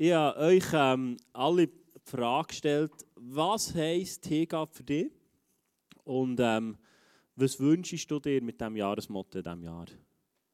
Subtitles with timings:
[0.00, 1.74] Ich habe euch ähm, alle die
[2.04, 5.10] Frage gestellt, was heisst Hingabe für dich?
[6.04, 6.78] Und ähm,
[7.34, 9.86] was wünschst du dir mit diesem Jahresmotto in diesem Jahr?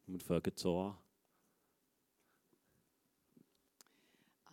[0.07, 0.97] Wir fangen so an.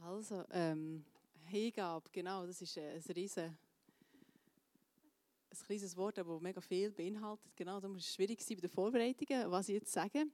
[0.01, 1.05] Also, ähm,
[1.45, 3.57] Hingabe, genau, das ist ein riesen, ein
[5.67, 7.55] kleines Wort, aber mega viel beinhaltet.
[7.55, 10.25] Genau, da war es schwierig bei den Vorbereitungen, was ich jetzt sage.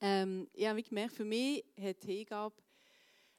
[0.00, 2.63] Ähm, ich habe gemerkt, für mich hat Hingabe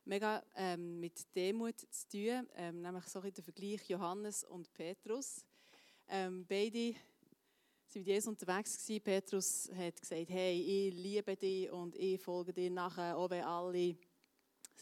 [0.06, 5.44] mega ähm, mit Demut zu tun, ähm, nämlich so der Vergleich Johannes und Petrus.
[6.08, 6.96] Ähm, beide waren
[7.96, 8.78] mit Jesus unterwegs.
[8.78, 9.04] Gewesen.
[9.04, 13.98] Petrus hat gesagt, hey, ich liebe dich und ich folge dir nachher, auch wenn alle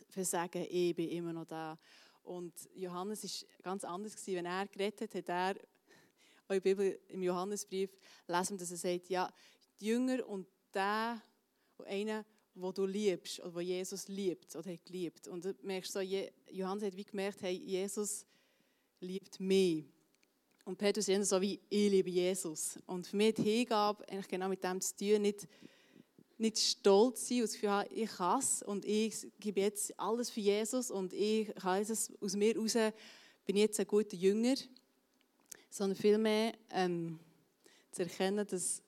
[0.09, 1.77] versagen, ich bin immer noch da.
[2.23, 4.15] Und Johannes war ganz anders.
[4.15, 4.37] Gewesen.
[4.37, 5.29] Wenn er geredet hat, hat
[6.49, 9.31] er, in Bibel, im Johannesbrief, lesen dass er sagt, ja,
[9.79, 11.21] die Jünger und der,
[11.85, 15.27] einer, wo du liebst oder wo Jesus liebt oder hat geliebt.
[15.27, 18.25] Und du merkst so, Johannes hat wie gemerkt, hey, Jesus
[18.99, 19.85] liebt mich.
[20.65, 22.79] Und Petrus ist so wie, ich liebe Jesus.
[22.85, 25.47] Und für mich hat Hingabe eigentlich genau mit dem zu tun, nicht,
[26.37, 30.39] nicht stolz sein und das Gefühl ich kann es und ich gebe jetzt alles für
[30.39, 32.77] Jesus und ich kann es aus mir raus,
[33.45, 34.55] bin jetzt ein guter Jünger,
[35.69, 37.19] sondern vielmehr ähm,
[37.91, 38.82] zu erkennen, dass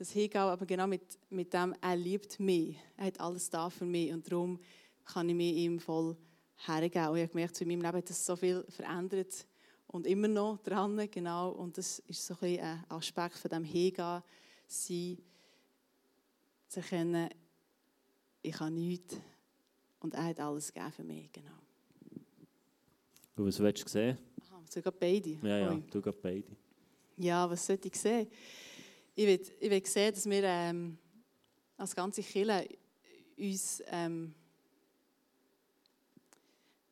[0.00, 2.74] das Hingabe aber genau mit, mit dem, er liebt mich.
[2.96, 4.58] Er hat alles da für mich und darum
[5.04, 6.16] kann ich mich ihm voll
[6.66, 7.08] hergeben.
[7.08, 9.46] Und ich habe gemerkt, in meinem Leben hat das so viel verändert
[9.88, 11.50] und immer noch dran, genau.
[11.50, 14.22] Und das ist so ein, ein Aspekt von dem Hingehen,
[14.66, 15.18] sein,
[16.68, 17.28] zu erkennen,
[18.40, 19.20] ich habe nichts
[19.98, 21.58] und er hat alles gegeben für mich, genau.
[23.36, 24.16] Und was willst du sehen?
[24.40, 25.38] Aha, sogar beide?
[25.42, 26.56] Ja, ja, du gehst beide.
[27.18, 28.28] Ja, was sollte ich sehen?
[29.14, 30.98] Ich will, ich will sehen, dass wir ähm,
[31.76, 32.68] als ganze Kirche
[33.36, 34.34] uns, ähm,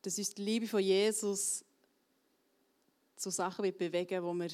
[0.03, 1.65] dass uns die Liebe von Jesus
[3.17, 4.51] zu Sachen wird bewegen, wo wir,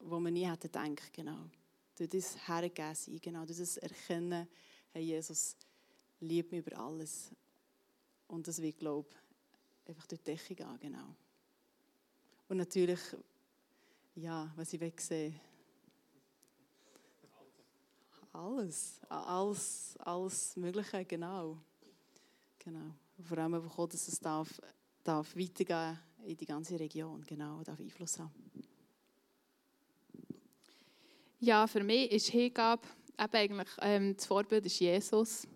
[0.00, 1.50] wo wir nie hätten gedacht, genau.
[1.96, 3.44] Durch das Hergeben sein, genau.
[3.44, 4.46] Durch das Erkennen,
[4.92, 5.56] hey, Jesus
[6.20, 7.30] liebt mich über alles.
[8.28, 11.14] Und das wird, glaube ich, einfach durch die Decke gehen, genau.
[12.48, 13.00] Und natürlich,
[14.14, 15.40] ja, was ich will sehen
[18.36, 21.58] alles, alles, alles Mögliche, genau.
[22.58, 22.94] genau.
[23.26, 24.60] Vor allem auch, dass es darf,
[25.02, 28.34] darf weitergehen in die ganze Region, genau, darf Einfluss haben.
[31.40, 32.86] Ja, für mich ist Hingabe
[33.18, 35.46] eben eigentlich, ähm, das Vorbild ist Jesus.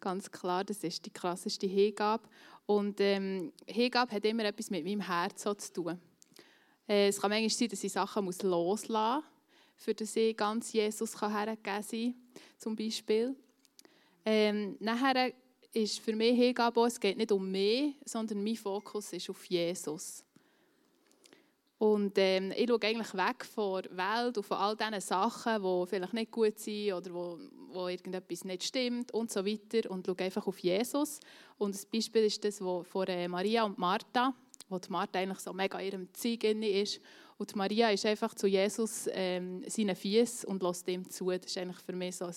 [0.00, 2.28] Ganz klar, das ist die klassischste Hingabe.
[2.66, 6.00] Und ähm, Hingabe hat immer etwas mit meinem Herz zu tun.
[6.88, 9.24] Äh, es kann manchmal sein, dass ich Sachen loslassen muss
[9.76, 12.14] für den See ganz Jesus hergegeben sein
[12.58, 13.36] zum Beispiel.
[14.24, 15.32] Ähm, nachher
[15.72, 20.24] ist für mich Hingabe, es geht nicht um mich, sondern mein Fokus ist auf Jesus.
[21.78, 25.86] Und ähm, ich schaue eigentlich weg von der Welt und von all diesen Sachen, die
[25.86, 27.38] vielleicht nicht gut sind oder wo,
[27.68, 31.20] wo irgendetwas nicht stimmt und so weiter und schaue einfach auf Jesus.
[31.58, 34.32] Und das Beispiel ist das wo von äh, Maria und Martha,
[34.70, 37.00] wo die Martha eigentlich so mega in ihrem Zeug ist
[37.38, 41.30] und Maria ist einfach zu Jesus ähm, seinen Füßen und lässt ihm zu.
[41.30, 42.34] Das ist eigentlich für mich so ein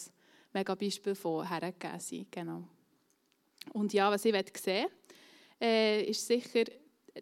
[0.54, 2.28] mega Beispiel von hergegeben.
[2.30, 2.64] Genau.
[3.72, 4.88] Und ja, was ich sehen
[5.62, 6.66] äh, ist sicher,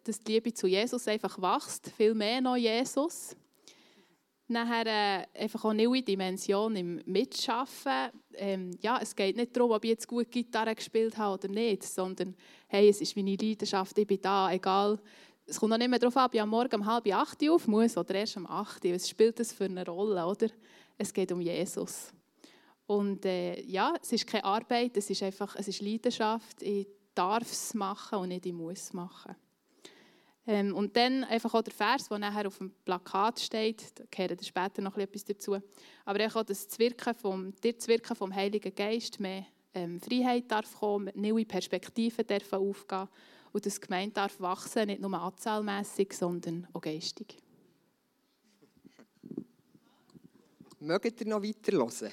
[0.04, 3.36] dass die Liebe zu Jesus einfach wächst, viel mehr noch Jesus.
[4.48, 8.10] Nachher äh, einfach auch eine neue Dimension im Mitschaffen.
[8.34, 11.82] Ähm, ja, es geht nicht darum, ob ich jetzt gut Gitarre gespielt habe oder nicht,
[11.82, 12.34] sondern
[12.66, 14.98] hey, es ist meine Leidenschaft, ich bin da, egal
[15.48, 17.66] es kommt noch nicht mehr darauf an, ob ich am Morgen um halb acht auf
[17.66, 18.84] muss oder erst um acht.
[18.84, 20.48] Was spielt das für eine Rolle, oder?
[20.98, 22.12] Es geht um Jesus.
[22.86, 26.62] Und äh, ja, es ist keine Arbeit, es ist einfach, es ist Leidenschaft.
[26.62, 29.34] Ich darf es machen und nicht ich muss es machen.
[30.46, 34.44] Ähm, und dann einfach auch der Vers, der nachher auf dem Plakat steht, da gehört
[34.44, 35.58] später noch etwas dazu.
[36.04, 39.44] Aber auch das Wirken vom, das Wirken vom Heiligen Geist, mehr
[39.74, 43.08] ähm, Freiheit darf kommen, neue Perspektiven dürfen aufgehen
[43.58, 47.38] und das Gemeinde darf wachsen, nicht nur anzahlmässig, sondern auch geistig.
[50.78, 52.12] Mögt ihr noch weiter hören?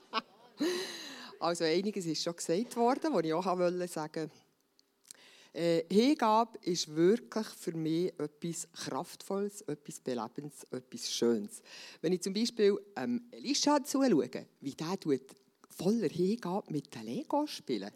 [1.40, 3.44] also einiges ist schon gesagt worden, was ich auch
[3.86, 4.30] sagen wollte.
[5.52, 11.60] Äh, Hingabe ist wirklich für mich etwas Kraftvolles, etwas Belebendes, etwas Schönes.
[12.00, 14.96] Wenn ich zum Beispiel ähm, Elisha zuschaue, wie der
[15.68, 17.92] voller Hingabe mit den Lego spielen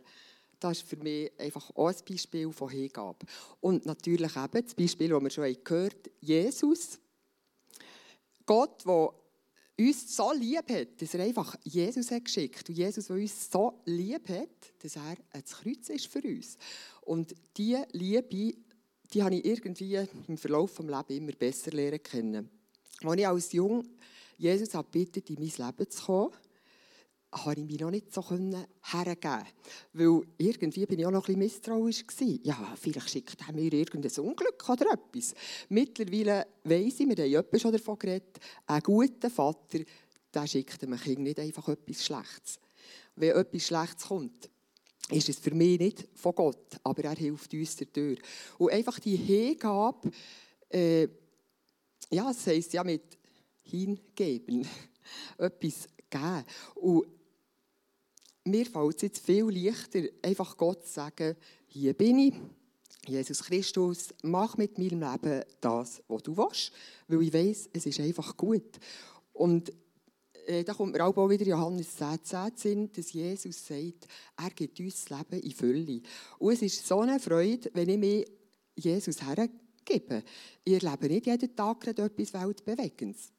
[0.60, 3.26] das ist für mich einfach auch ein Beispiel von Hingabe.
[3.60, 6.98] Und natürlich eben das Beispiel, das wir schon gehört haben, Jesus.
[8.46, 9.14] Gott, der
[9.78, 13.80] uns so lieb hat, dass er einfach Jesus hat geschickt und Jesus, der uns so
[13.86, 16.56] lieb hat, dass er ans Kreuz ist für uns.
[17.02, 18.54] Und diese Liebe,
[19.12, 22.50] die habe ich irgendwie im Verlauf des Lebens immer besser lernen können.
[23.02, 23.84] Als ich als Jung
[24.36, 26.32] Jesus bittet, in mein Leben zu kommen,
[27.34, 29.44] konnte ich mich noch nicht so hergeben.
[29.92, 32.06] Weil irgendwie bin ich auch noch ein bisschen misstrauisch.
[32.06, 32.40] Gewesen.
[32.44, 35.34] Ja, vielleicht schickt er mir irgendein Unglück oder etwas.
[35.68, 39.80] Mittlerweile weiss ich, wir haben schon davon geredet, ein guter Vater,
[40.32, 42.58] der schickt dem Kind nicht einfach etwas Schlechtes.
[43.16, 44.50] Wenn etwas Schlechtes kommt,
[45.10, 48.18] ist es für mich nicht von Gott, aber er hilft uns dadurch.
[48.58, 50.10] Und einfach die Hingabe,
[50.70, 51.08] äh,
[52.10, 53.18] ja, das heisst ja mit
[53.62, 54.66] hingeben,
[55.38, 56.44] etwas geben.
[56.76, 57.06] Und
[58.44, 61.36] mir fällt es jetzt viel leichter, einfach Gott zu sagen,
[61.66, 62.34] hier bin ich,
[63.06, 66.72] Jesus Christus, mach mit meinem Leben das, was du willst,
[67.08, 68.78] weil ich weiß, es ist einfach gut.
[69.32, 69.72] Und
[70.46, 74.06] äh, da kommt mir auch wieder Johannes 10, 10 Sinn, dass Jesus sagt,
[74.36, 76.00] er gibt uns das Leben in Fülle.
[76.38, 78.26] Und es ist so eine Freude, wenn ich mich
[78.76, 80.22] Jesus hergebe.
[80.64, 83.32] Ich erlebe nicht jeden Tag etwas Weltbewegendes.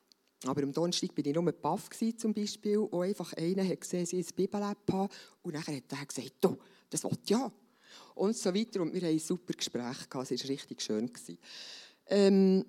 [0.45, 4.17] Aber am Donnerstag war ich nur baff zum Beispiel, und einfach einer hat gesehen, sie
[4.17, 5.09] ein Bibel-App haben,
[5.41, 6.57] und dann hat er gesagt, du,
[6.89, 7.51] das will ja.
[8.15, 11.11] Und so weiter, und wir hatten ein super Gespräch, es war richtig schön.
[12.07, 12.65] Ähm,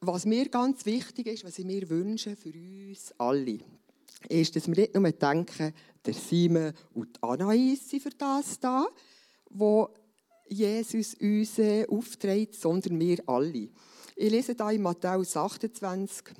[0.00, 3.58] was mir ganz wichtig ist, was ich mir wünsche für uns alle,
[4.28, 5.74] ist, dass wir nicht nur denken,
[6.04, 8.86] der Simon und die Anais sind für das da,
[9.50, 9.88] wo
[10.48, 13.68] Jesus uns äh, aufträgt, sondern wir alle.
[14.16, 16.34] Ich lese da in Matthäus 28,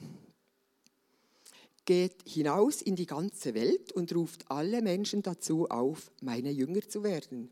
[1.89, 7.03] geht hinaus in die ganze Welt und ruft alle Menschen dazu auf, meine Jünger zu
[7.03, 7.49] werden.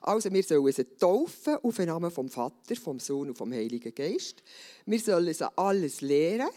[0.00, 3.94] Also wir sollen sie taufen auf den Namen vom Vater, vom Sohn und vom Heiligen
[3.94, 4.42] Geist.
[4.86, 6.48] Wir sollen sie alles lehren,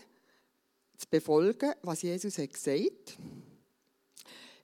[0.97, 3.17] zu befolgen, was Jesus hat gesagt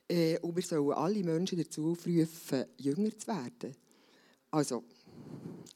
[0.07, 3.75] äh, Und wir sollen alle Menschen dazu aufrufen, Jünger zu werden.
[4.51, 4.85] Also,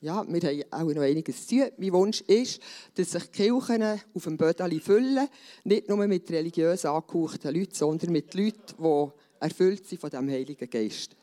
[0.01, 1.71] ja, wir haben auch noch einiges zu tun.
[1.77, 2.59] Mein Wunsch ist,
[2.95, 3.83] dass sich die Kirchen
[4.13, 5.29] auf dem Bödeli füllen,
[5.63, 9.07] nicht nur mit religiös angehauchten Leuten, sondern mit Leuten, die
[9.39, 11.15] erfüllt sind von dem Heiligen Geist.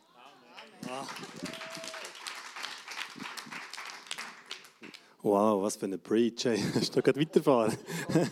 [5.23, 6.47] Wow, was für ein Preach.
[6.75, 7.77] Hast du gerade weiterfahren?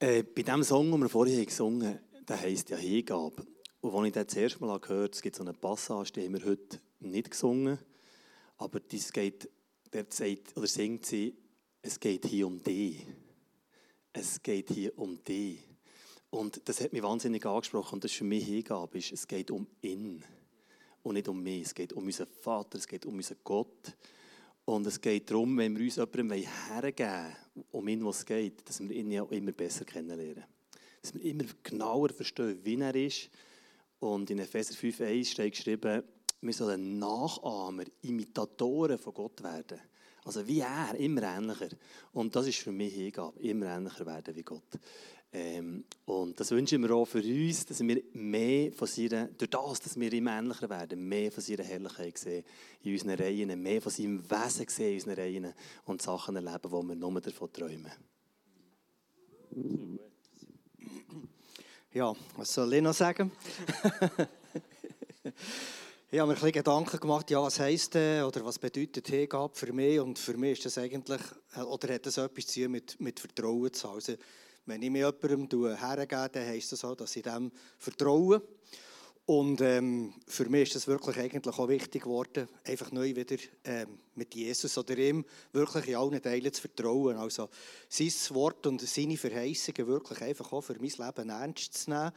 [0.00, 3.46] äh, bei dem Song, den wir vorhin gesungen haben, der heisst ja Hingabe.
[3.80, 6.24] Und als ich das, das erste Mal gehört habe, es gibt so eine Passage, die
[6.24, 7.78] haben wir heute nicht gesungen
[8.58, 9.48] aber das geht,
[9.92, 11.36] der sagt, oder singt sie,
[11.82, 13.06] es geht hier um dich.
[14.12, 15.58] Es geht hier um dich.
[16.30, 18.98] Und das hat mich wahnsinnig angesprochen und das ist für mich Hingabe.
[18.98, 20.24] Ist, es geht um ihn
[21.02, 21.62] und nicht um mich.
[21.62, 23.96] Es geht um unseren Vater, es geht um unseren Gott.
[24.64, 27.36] Und es geht darum, wenn wir uns jemandem hergeben
[27.72, 30.44] um ihn, was es geht, dass wir ihn ja immer besser kennenlernen.
[31.02, 33.28] Dass wir immer genauer verstehen, wie er ist.
[33.98, 36.02] Und in Epheser 5,1 steht geschrieben,
[36.42, 39.80] wir sollen Nachahmer, Imitatoren von Gott werden.
[40.24, 41.68] Also wie er, immer ähnlicher.
[42.12, 44.78] Und das ist für mich Hingabe, immer ähnlicher werden wie Gott.
[45.32, 49.80] Ähm, und das wünschen wir auch für uns, dass wir mehr von seiner, durch das,
[49.80, 52.44] dass wir immer ähnlicher werden, mehr von seiner Herrlichkeit sehen
[52.82, 55.54] in unseren Reihen, mehr von seinem Wesen sehen in unseren Reihen
[55.86, 57.92] und Sachen erleben, die wir nur davon träumen.
[61.92, 63.32] Ja, was soll ich noch sagen?
[66.14, 69.54] Ich habe mir ein bisschen Gedanken gemacht, ja, was heisst äh, oder was bedeutet Hingabe
[69.54, 69.98] für mich?
[69.98, 71.22] Und für mich ist das eigentlich,
[71.56, 73.94] oder hat das etwas zu tun mit, mit Vertrauen zu haben.
[73.94, 74.16] Also,
[74.66, 78.42] wenn ich mir jemandem hergebe, dann heisst das so, dass ich dem vertraue.
[79.24, 83.98] Und ähm, für mich ist das wirklich eigentlich auch wichtig geworden, einfach neu wieder ähm,
[84.14, 87.16] mit Jesus oder ihm wirklich in allen Teilen zu vertrauen.
[87.16, 87.48] Also
[87.88, 92.12] sein Wort und seine Verheißungen wirklich einfach auch für mein Leben ernst zu nehmen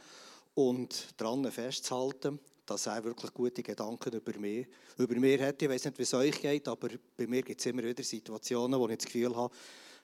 [0.54, 4.66] und daran festzuhalten dass er wirklich gute Gedanken über mich,
[4.98, 5.62] über mich hat.
[5.62, 8.78] Ich weiß nicht, wie es euch geht, aber bei mir gibt es immer wieder Situationen,
[8.78, 9.52] wo ich das Gefühl habe,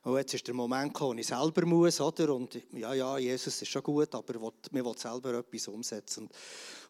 [0.05, 2.35] oh, jetzt ist der Moment gekommen, wo ich selber muss, oder?
[2.35, 6.29] Und ja, ja, Jesus ist schon gut, aber wir wollen selber etwas umsetzen.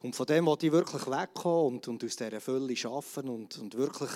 [0.00, 3.74] Und von dem wollte ich wirklich wegkommen und, und aus dieser Fülle arbeiten und, und
[3.74, 4.10] wirklich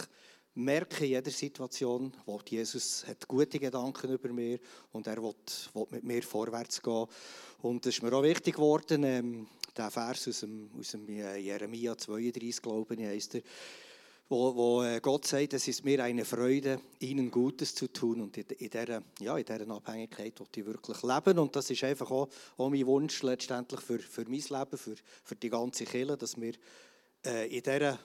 [0.56, 4.58] merke in jeder Situation, wo Jesus hat gute Gedanken über mir
[4.90, 5.34] und er will,
[5.74, 7.06] will mit mir vorwärts gehen.
[7.60, 11.36] Und es ist mir auch wichtig geworden, ähm, der Vers aus dem, aus dem äh,
[11.36, 13.42] Jeremia 32, glaube ich, heißt er,
[14.28, 18.20] wo, wo äh, Gott sagt, es ist mir eine Freude, ihnen Gutes zu tun.
[18.20, 21.38] Und in, in, dieser, ja, in dieser Abhängigkeit will ich wirklich leben.
[21.38, 25.36] Und das ist einfach auch, auch mein Wunsch letztendlich für, für mein Leben, für, für
[25.36, 26.54] die ganze Kirche, dass wir
[27.24, 27.98] äh, in dieser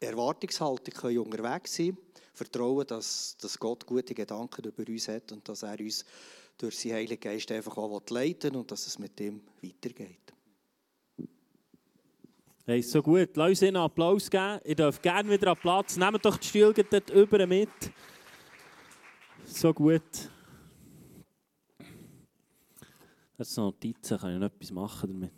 [0.00, 1.96] Erwartungshaltung können unterwegs sein
[2.32, 6.04] vertrauen, dass, dass Gott gute Gedanken über uns hat und dass er uns
[6.56, 10.32] durch seinen Heiligen Geist einfach auch leiten und dass es mit ihm weitergeht.
[12.70, 13.34] Hey, so gut.
[13.34, 14.60] Lass uns einen Applaus geben.
[14.62, 15.96] Ich darf gerne wieder an Platz.
[15.96, 17.70] Nehmt doch die Stühle dort über mit.
[19.46, 20.02] So gut.
[23.38, 25.32] Das sind Notizen, kann ich noch etwas machen damit.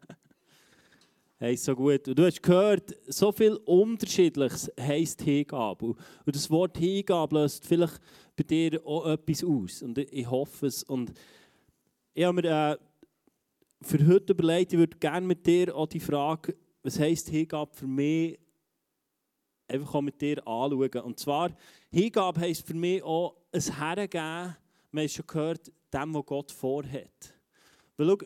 [1.38, 2.06] hey, so gut.
[2.06, 5.96] Und du hast gehört, so viel Unterschiedliches heisst Hingabe.
[6.26, 8.02] Und das Wort Hingabe löst vielleicht
[8.36, 9.82] bei dir auch etwas aus.
[9.82, 10.84] Und ich hoffe es.
[10.84, 11.14] Und
[12.14, 12.78] ich habe mir äh,
[13.84, 17.88] für heute überlegt, ich würde gerne mit dir auch die Frage, was heisst Hingabe für
[17.88, 18.40] mich,
[19.68, 21.02] einfach auch mit dir anschauen.
[21.04, 21.56] Und zwar,
[21.92, 24.56] Hingabe heisst für mich auch ein Hergeben,
[24.92, 27.34] wir haben schon gehört, dem, was Gott vorhat.
[27.98, 28.18] Weil schau,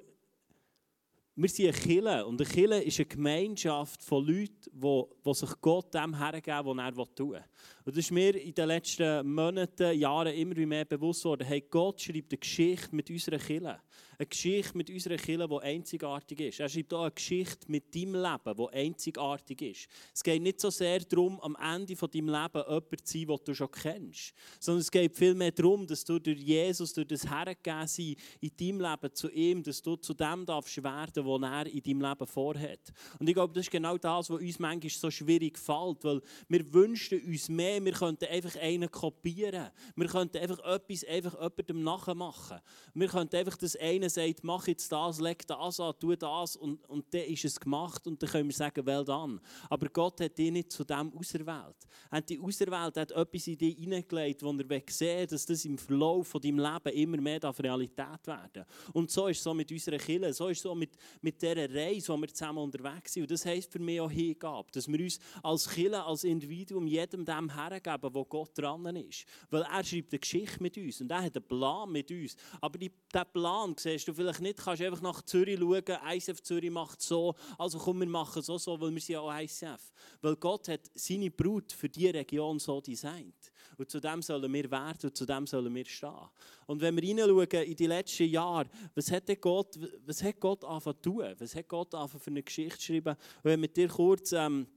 [1.39, 5.61] wir sind eine Kirche und eine Kirche ist eine Gemeinschaft von Leuten, die, die sich
[5.61, 7.43] Gott dem hergeben, was er tun will.
[7.85, 11.45] Und das ist mir in den letzten Monaten, Jahren immer mehr bewusst worden.
[11.45, 13.79] Hey, Gott schreibt eine Geschichte mit unserer Kirche.
[14.19, 16.59] Eine Geschichte mit unserer Kirche, die einzigartig ist.
[16.59, 19.87] Er schreibt auch eine Geschichte mit deinem Leben, die einzigartig ist.
[20.11, 23.37] Es geht nicht so sehr darum, am Ende von deinem Leben jemand zu sein, den
[23.45, 24.33] du schon kennst.
[24.59, 29.13] Sondern es geht vielmehr darum, dass du durch Jesus, durch das Hergeben in deinem Leben
[29.13, 32.91] zu ihm, dass du zu dem darfst werden, was er in deinem Leben vorhat.
[33.19, 36.73] Und ich glaube, das ist genau das, was uns manchmal so schwierig fällt, weil wir
[36.73, 39.69] wünschen uns mehr, wir könnten einfach einen kopieren.
[39.95, 42.57] Wir könnten einfach etwas einfach jemandem nachmachen.
[42.95, 46.83] Wir könnten einfach das eine sagt, mach jetzt das, leg das an, tu das und,
[46.89, 49.39] und dann ist es gemacht und dann können wir sagen, well done.
[49.69, 51.75] Aber Gott hat dich nicht zu dem auserwählt.
[52.09, 55.65] Er hat dich auserwählt, er hat etwas in dich hineingelegt, wo er sehen dass das
[55.65, 59.71] im Verlauf von deinem Leben immer mehr Realität werden Und so ist es so mit
[59.71, 63.23] unserer Kirche, so ist es so mit, mit dieser Reise, wo wir zusammen unterwegs sind.
[63.23, 67.25] Und das heisst für mich auch Hingabe, dass wir uns als Kirche, als Individuum jedem
[67.25, 69.25] dem hergeben, wo Gott dran ist.
[69.49, 72.35] Weil er schreibt eine Geschichte mit uns und er hat einen Plan mit uns.
[72.61, 76.71] Aber die, der Plan, siehst du vielleicht nicht, kannst einfach nach Zürich schauen, ICF Zürich
[76.71, 79.91] macht so, also komm, wir machen so, so, weil wir sind ja auch ICF.
[80.21, 83.51] Weil Gott hat seine Brut für diese Region so designt.
[83.77, 86.29] Und zu dem sollen wir werden und zu dem sollen wir stehen.
[86.65, 90.97] Und wenn wir hineinschauen in die letzten Jahre, was hat Gott, was hat Gott angefangen
[91.03, 91.35] zu tun?
[91.37, 93.15] Was hat Gott angefangen für eine Geschichte zu schreiben?
[93.43, 94.31] Und wenn wir dir kurz...
[94.31, 94.67] Ähm,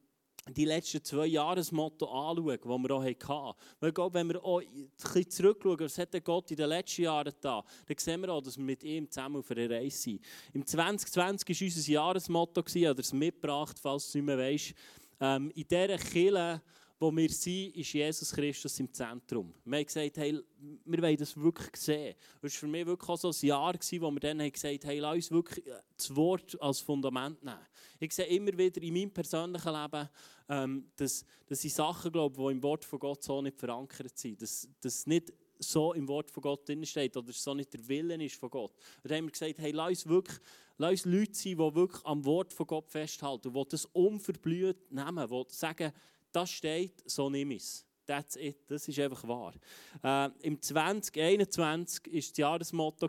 [0.54, 3.58] die letzten zwei Jahresmotto anschauen, die wir auch hatten.
[3.80, 7.32] Weil Gott, wenn wir auch ein bisschen zurückschauen, was hat Gott in den letzten Jahren
[7.32, 10.20] getan, dann sehen wir auch, dass wir mit ihm zusammen auf einer Reise sind.
[10.52, 14.74] Im 2020 war unser Jahresmotto, ich habe es mitgebracht, falls du es nicht mehr weißt.
[15.20, 16.62] Ähm, in dieser Kirche,
[17.00, 19.54] wo wir sind, ist Jesus Christus im Zentrum.
[19.64, 20.38] Wir haben gesagt, hey,
[20.84, 22.14] wir wollen das wirklich sehen.
[22.42, 24.98] Das war für mich wirklich auch so ein Jahr, wo wir dann gesagt haben, hey,
[24.98, 25.64] lass uns wirklich
[25.96, 27.66] das Wort als Fundament nehmen.
[27.98, 30.08] Ich sehe immer wieder in meinem persönlichen Leben,
[30.50, 34.42] ähm, dass, dass ich Sachen glaube, die im Wort von Gott so nicht verankert sind.
[34.42, 38.36] Dass, dass nicht so im Wort von Gott drinsteht oder so nicht der Willen ist
[38.36, 38.72] von Gott.
[39.02, 40.38] Und dann haben wir gesagt, hey, lass uns wirklich
[40.80, 45.28] lass uns Leute sein, die wirklich am Wort von Gott festhalten, die das unverblüht nehmen,
[45.28, 45.92] die sagen,
[46.32, 47.84] das steht, so nimm es.
[48.06, 48.56] That's it.
[48.66, 49.54] Das ist einfach wahr.
[50.02, 53.08] Äh, Im 2021 war das Jahresmotto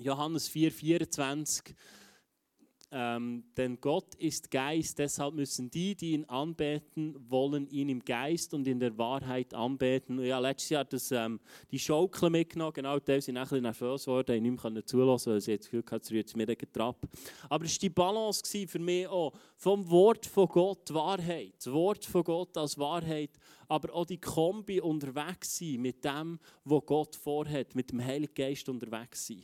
[0.00, 1.74] Johannes 4, 24.
[2.96, 8.54] Ähm, denn Gott ist Geist, deshalb müssen die, die ihn anbeten wollen, ihn im Geist
[8.54, 10.24] und in der Wahrheit anbeten.
[10.24, 11.40] Ja, letztes Jahr das, ähm,
[11.72, 15.40] die Schaukel mitgenommen, genau, da sind ein bisschen nervös geworden, ich nicht mehr zulassen, weil
[15.40, 17.04] sie jetzt Gefühl hatten, es rührt mir Trab.
[17.48, 22.04] Aber es war die Balance für mich auch, vom Wort von Gott Wahrheit, das Wort
[22.04, 23.30] von Gott als Wahrheit,
[23.66, 28.68] aber auch die Kombi unterwegs sein mit dem, was Gott vorhat, mit dem Heiligen Geist
[28.68, 29.42] unterwegs sein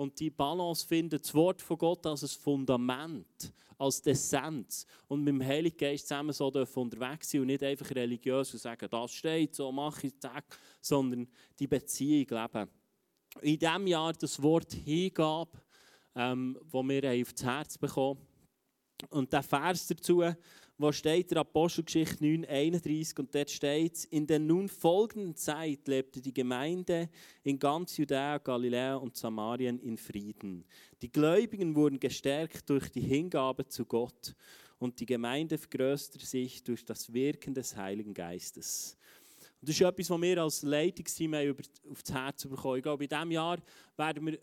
[0.00, 5.34] und die Balance finden, das Wort von Gott als ein Fundament, als Essenz und mit
[5.34, 9.54] dem Heiligen Geist zusammen so unterwegs sein und nicht einfach religiös und sagen, das steht,
[9.54, 10.30] so mache ich es,
[10.80, 11.28] sondern
[11.58, 12.70] die Beziehung leben.
[13.42, 15.58] In diesem Jahr das Wort Hingabe,
[16.14, 18.26] ähm, das wir aufs Herz bekommen
[19.10, 20.22] und der Vers dazu,
[20.80, 26.32] wo steht der Apostelgeschichte 9,31 und dort steht in der nun folgenden Zeit lebte die
[26.32, 27.10] Gemeinde
[27.42, 30.64] in ganz Judäa, Galiläa und Samarien in Frieden.
[31.02, 34.34] Die Gläubigen wurden gestärkt durch die Hingabe zu Gott
[34.78, 38.96] und die Gemeinde vergrößerte sich durch das Wirken des Heiligen Geistes.
[39.60, 41.34] Und das ist etwas, was wir als Leitungsteam
[41.90, 42.78] auf das Herz bekommen.
[42.78, 43.58] Ich glaube, in diesem Jahr
[43.98, 44.38] werden wir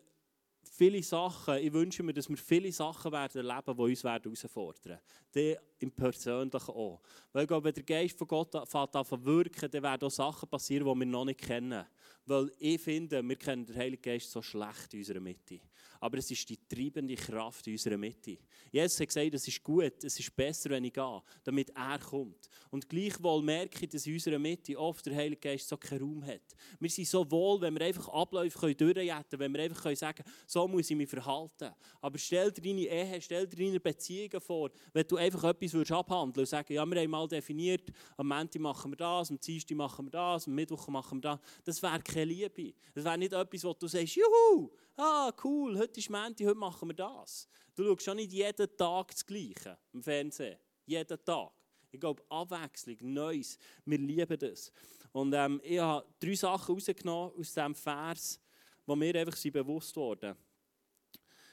[0.77, 4.99] viele Sachen, ich wünsche mir, dass wir viele Sachen werden erleben, die uns werden herausfordern
[5.33, 5.57] werden.
[5.79, 7.01] im Persönlichen auch.
[7.33, 10.47] Weil ich glaube, wenn der Geist von Gott anfängt an wirken, dann werden auch Sachen
[10.47, 11.85] passieren, die wir noch nicht kennen.
[12.25, 15.59] Weil ich finde, wir kennen den Heiligen Geist so schlecht in unserer Mitte.
[15.99, 18.37] Aber es ist die treibende Kraft in unserer Mitte.
[18.71, 22.49] Jesus hat gesagt, es ist gut, es ist besser, wenn ich gehe, damit er kommt.
[22.69, 26.25] Und gleichwohl merke ich, dass in unserer Mitte oft der Heilige Geist so keinen Raum
[26.25, 26.55] hat.
[26.79, 30.89] Wir sind so wohl, wenn wir einfach Abläufe durchjetten wenn wir einfach sagen so muss
[30.89, 31.73] ich mich verhalten.
[32.01, 35.91] Aber stell dir deine Ehe, stell dir deine Beziehungen vor, wenn du einfach etwas würdest
[35.91, 39.75] abhandeln und sagen, ja, wir haben mal definiert, am Montag machen wir das, am Dienstag
[39.75, 41.39] machen wir das, am Mittwoch machen wir das.
[41.63, 42.73] Das wäre keine Liebe.
[42.93, 46.89] Das wäre nicht etwas, wo du sagst, juhu, ah, cool, heute ist Montag, heute machen
[46.89, 47.47] wir das.
[47.75, 50.57] Du schaust schon nicht jeden Tag das Gleiche im Fernsehen.
[50.85, 51.51] Jeden Tag.
[51.91, 53.57] Ich glaube, Abwechslung, Neues.
[53.85, 54.71] Wir lieben das.
[55.11, 58.39] Und ähm, ich habe drei Sachen rausgenommen aus diesem Vers,
[58.85, 60.35] die mir einfach bewusst wurden.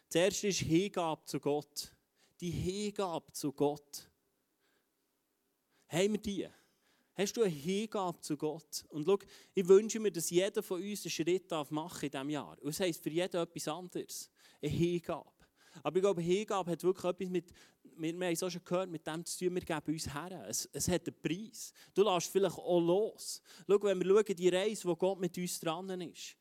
[0.09, 1.93] Das erste ist Hingabe zu Gott.
[2.41, 4.09] Die Hingabe zu Gott.
[5.89, 6.49] Haben wir die?
[7.17, 8.85] Hast du eine Hingabe zu Gott?
[8.89, 9.19] Und schau,
[9.55, 12.57] ich wünsche mir, dass jeder von uns einen Schritt machen in diesem Jahr.
[12.61, 14.31] Und das heisst für jeden etwas anderes.
[14.61, 15.31] Eine Hingabe.
[15.83, 17.53] Aber ich glaube, Hingabe hat wirklich etwas mit,
[17.97, 20.45] wir haben es auch schon gehört, mit dem zu tun, wir geben uns her.
[20.49, 21.73] Es, es hat einen Preis.
[21.95, 23.41] Du lässt vielleicht auch los.
[23.67, 26.37] Schau, wenn wir schauen, die Reise, wo Gott mit uns dran ist.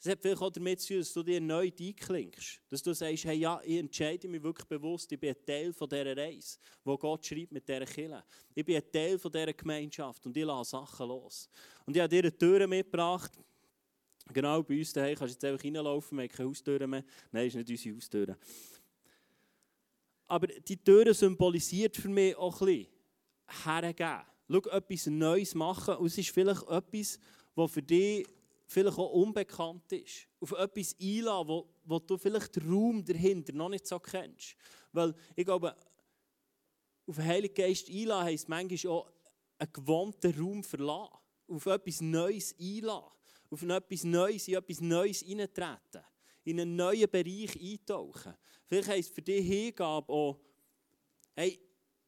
[0.00, 2.60] Es hat vielleicht auch damit zu tun, dass du dir neu einklingst.
[2.68, 5.88] Dass du sagst, hey, ja, ich entscheide mich wirklich bewusst, ich bin ein Teil von
[5.88, 8.22] dieser Reise, wo Gott schreibt mit dieser Kille.
[8.54, 11.48] Ich bin ein Teil von dieser Gemeinschaft und ich lasse Sachen los.
[11.84, 13.32] Und ich habe dir eine Tür mitgebracht.
[14.32, 17.04] Genau, bei uns daheim kannst du jetzt einfach reinlaufen, wir haben keine Haustüren mehr.
[17.32, 18.36] Nein, das ist nicht unsere Haustüren.
[20.28, 22.86] Aber die Türe symbolisiert für mich auch ein bisschen
[23.64, 24.20] hergeben.
[24.50, 27.18] Schau, etwas Neues machen und es ist vielleicht etwas,
[27.54, 28.26] was für dich
[28.68, 30.28] vielleicht auch unbekannt ist.
[30.40, 34.54] Auf etwas einladen, wo, wo du vielleicht den Raum dahinter noch nicht so kennst.
[34.92, 35.74] Weil ich glaube,
[37.06, 39.10] auf den Heiligen Geist einladen heisst manchmal auch
[39.58, 41.16] einen gewohnten Raum verlassen.
[41.48, 43.10] Auf etwas Neues einladen.
[43.50, 46.04] Auf etwas Neues, in etwas Neues eintreten.
[46.44, 48.34] In einen neuen Bereich eintauchen.
[48.66, 50.38] Vielleicht heisst für dich Hingabe auch,
[51.34, 51.58] hey,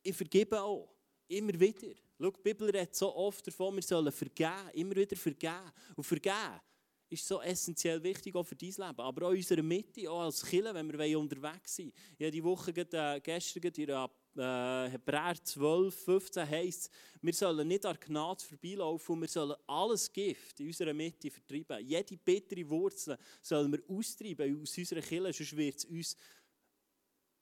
[0.03, 0.95] ich vergebe auch.
[1.27, 1.95] Immer wieder.
[2.21, 5.73] Schau, die Bibel redet so oft davon, wir sollen vergeben, immer wieder vergeben.
[5.97, 6.61] Und vergeben
[7.09, 10.45] ist so essentiell wichtig auch für dein Leben, aber auch in unserer Mitte, auch als
[10.45, 11.95] Killer, wenn wir unterwegs sind.
[12.19, 16.91] Ich habe die Woche, äh, gestern in äh, Hebräer 12, 15 heisst
[17.23, 21.85] wir sollen nicht an Gnade vorbeilaufen und wir sollen alles Gift in unserer Mitte vertreiben.
[21.85, 26.17] Jede bittere Wurzel sollen wir austreiben aus unserer Kille, sonst wird es uns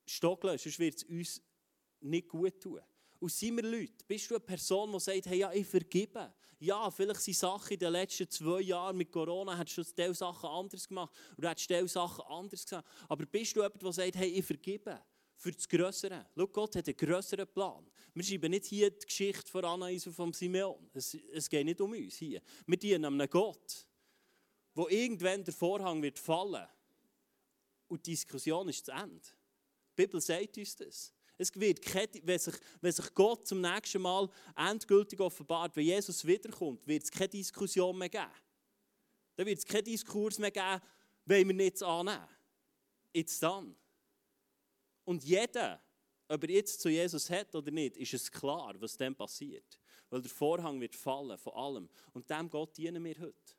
[0.07, 1.43] stockeln, sonst wird es uns
[2.01, 2.81] nicht gut tun.
[3.27, 4.05] Sind wir Leute?
[4.07, 6.33] Bist du eine Person, die sagt, hey, ja, ich vergebe?
[6.61, 10.49] Ja, vielleicht sind Sachen in den letzten zwei Jahren mit Corona, hast du diese Sachen
[10.49, 12.89] anders gemacht oder hast du Sachen anders gesagt.
[13.09, 15.01] Aber bist du jemand, der sagt, hey, ich vergebe?
[15.37, 16.27] Für das Größere.
[16.37, 17.89] Schau, Gott hat einen größeren Plan.
[18.13, 20.91] Wir schreiben nicht hier die Geschichte von Anais und von Simeon.
[20.93, 22.43] Es, es geht nicht um uns hier.
[22.67, 23.87] Wir dienen einem Gott,
[24.75, 26.67] wo irgendwann der Vorhang wird fallen
[27.87, 29.21] und die Diskussion ist zu Ende.
[29.91, 31.15] Die Bibel sagt uns das.
[31.39, 36.27] Es wird keine, wenn, sich, wenn sich Gott zum nächsten Mal endgültig offenbart, wenn Jesus
[36.27, 38.27] wiederkommt, wird es keine Diskussion mehr geben.
[39.37, 40.83] Dann wird es keinen Diskurs mehr geben,
[41.25, 42.27] wenn wir nichts annehmen.
[43.13, 43.77] Jetzt dann.
[45.05, 45.81] Und jeder,
[46.27, 49.79] ob er jetzt zu Jesus hat oder nicht, ist es klar, was dann passiert.
[50.11, 51.89] Weil der Vorhang wird fallen von allem.
[52.15, 53.58] Und dem Gott dienen wir heute.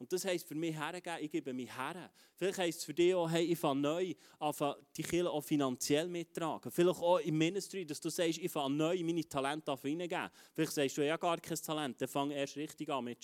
[0.00, 2.10] Und das heisst für mich hergeben, ich gebe mich her.
[2.34, 6.08] Vielleicht heisst es für dich auch, hey, ich fange neu an, die Kirche auch finanziell
[6.08, 6.72] mittragen.
[6.72, 10.30] Vielleicht auch im Ministry, dass du sagst, ich fange neu meine Talente reingeben.
[10.54, 13.06] Vielleicht sagst du, ja gar kein Talent, dann fange erst richtig an.
[13.06, 13.18] Und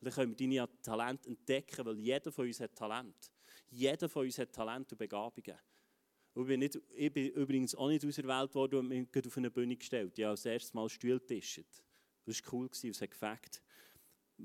[0.00, 3.30] dann können wir deine Talente entdecken, weil jeder von uns hat Talent.
[3.70, 5.60] Jeder von uns hat Talent und Begabungen.
[6.34, 9.76] Ich, bin nicht, ich bin übrigens auch nicht auserwählt worden und mich auf eine Bühne
[9.76, 10.18] gestellt.
[10.18, 13.62] Ich habe das erste Mal Stuhl Das war cool, es hat gefällt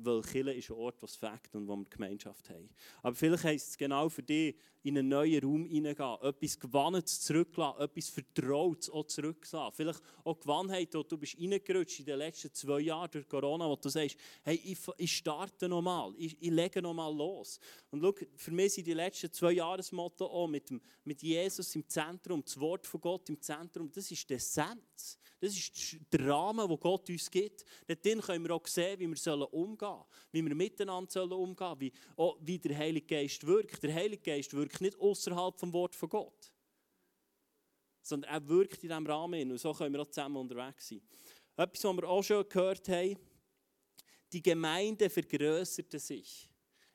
[0.04, 2.70] weil Kille ist ein Ort, es fängt und wo wir Gemeinschaft haben.
[3.02, 4.56] Aber vielleicht heisst es genau für dich,
[4.86, 9.74] in einen neuen Raum hineingehen, etwas Gewanntes zurücklassen, etwas Vertrautes auch zurücklassen.
[9.76, 13.90] Vielleicht auch Gewannheit, wo du bist in den letzten zwei Jahren durch Corona, wo du
[13.90, 17.60] sagst, hey, ich, ich starte nochmal, ich, ich lege nochmal los.
[17.90, 20.72] Und schau, für mich sind die letzten zwei Jahre das Motto auch mit,
[21.04, 25.18] mit Jesus im Zentrum, das Wort von Gott im Zentrum, das ist die Essenz.
[25.40, 27.66] Das ist der Rahmen, den Gott uns gibt.
[27.88, 31.94] Dort können wir auch sehen, wie wir umgehen sollen, wie wir miteinander umgehen sollen, wie,
[32.16, 33.84] auch, wie der Heilige Geist wirkt.
[33.84, 36.52] Der Heilige Geist wirkt nicht außerhalb vom Wort von Gott,
[38.02, 41.02] sondern er wirkt in diesem Rahmen und so können wir auch zusammen unterwegs sein.
[41.58, 43.18] Etwas, was wir auch schon gehört haben,
[44.32, 46.50] die Gemeinde vergrößerte sich.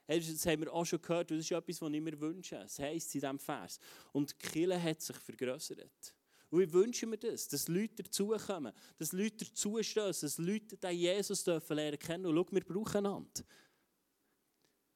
[0.06, 2.56] Das haben wir auch schon gehört, das ist etwas, was ich mir wünsche.
[2.56, 3.78] Das heisst in diesem Vers.
[4.12, 6.14] Und die Kirche hat sich vergrößert.
[6.50, 11.44] Und ich wünsche mir das, dass Leute dazukommen, dass Leute dazustehen, dass Leute den Jesus
[11.44, 12.26] dürfen lernen kennen.
[12.26, 13.44] Und schau, wir brauchen einander.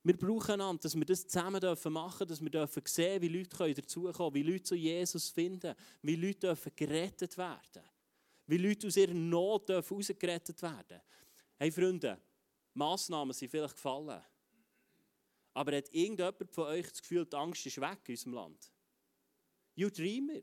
[0.03, 3.75] Wir brauchen einander, dass wir das zusammen machen dürfen, dass wir dürfen sehen wie Leute
[3.75, 7.83] dazukommen können, wie Leute zu Jesus finden, wie Leute dürfen gerettet werden
[8.47, 11.01] wie Leute aus ihrer Not dürfen rausgerettet werden
[11.57, 12.21] Hey Freunde,
[12.75, 14.23] Massnahmen sind vielleicht gefallen.
[15.55, 18.73] Aber hat irgendjemand von euch das Gefühl, die Angst ist weg in unserem Land?
[19.77, 20.41] You dreamer.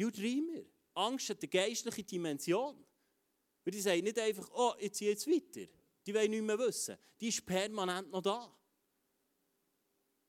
[0.00, 0.64] You dreamer.
[0.94, 2.74] Angst hat eine geistliche Dimension.
[3.62, 5.70] Weil die sagen nicht einfach, oh, jetzt ziehe jetzt weiter.
[6.06, 6.96] Die wollen nicht mehr wissen.
[7.20, 8.56] Die ist permanent noch da.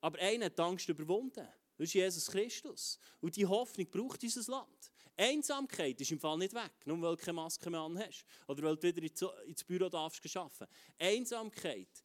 [0.02, 1.48] Aber einer hat die Angst überwunden.
[1.78, 3.00] Das ist Jesus Christus.
[3.22, 4.92] Und die Hoffnung braucht unser Land.
[5.16, 8.26] Einsamkeit ist im Fall nicht weg, nur weil du keine Maske mehr hast.
[8.48, 10.68] Oder weil du wieder ins Büro darfst arbeiten.
[11.00, 12.04] Einsamkeit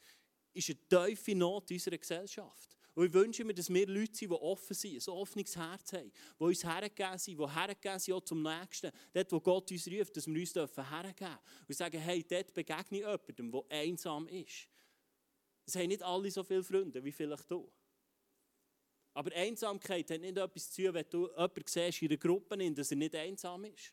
[0.53, 2.76] ist eine tiefe Not unserer Gesellschaft.
[2.97, 6.11] Und ich wünsche mir, dass wir Leute sind, die offen sind, ein offenes Herz haben,
[6.11, 8.91] die uns hergegeben sind, die hergegeben sind auch zum Nächsten.
[9.13, 11.39] Dort, wo Gott uns ruft, dass wir uns hergeben dürfen.
[11.69, 14.67] Und sagen, hey, dort begegne ich jemandem, der einsam ist.
[15.67, 17.71] Es haben nicht alle so viele Freunde wie vielleicht du.
[19.13, 22.91] Aber Einsamkeit hat nicht etwas zu tun, wenn du jemanden siehst in einer Gruppe, dass
[22.91, 23.93] er nicht einsam ist